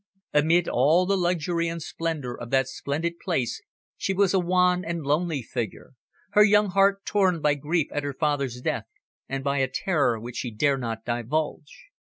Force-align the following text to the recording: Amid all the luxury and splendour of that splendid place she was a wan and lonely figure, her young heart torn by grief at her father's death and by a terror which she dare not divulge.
Amid 0.33 0.67
all 0.67 1.05
the 1.05 1.15
luxury 1.15 1.67
and 1.67 1.79
splendour 1.79 2.33
of 2.35 2.49
that 2.49 2.67
splendid 2.67 3.19
place 3.19 3.61
she 3.97 4.13
was 4.15 4.33
a 4.33 4.39
wan 4.39 4.83
and 4.83 5.03
lonely 5.03 5.43
figure, 5.43 5.91
her 6.31 6.43
young 6.43 6.69
heart 6.71 7.05
torn 7.05 7.39
by 7.39 7.53
grief 7.53 7.89
at 7.91 8.01
her 8.03 8.13
father's 8.15 8.61
death 8.61 8.85
and 9.29 9.43
by 9.43 9.59
a 9.59 9.67
terror 9.71 10.19
which 10.19 10.37
she 10.37 10.49
dare 10.49 10.79
not 10.79 11.05
divulge. 11.05 11.85